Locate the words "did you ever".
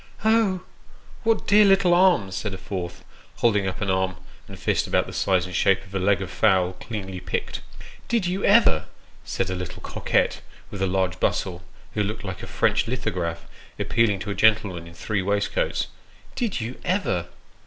8.07-8.85, 16.35-17.27